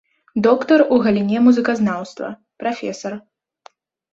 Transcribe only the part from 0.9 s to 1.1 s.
у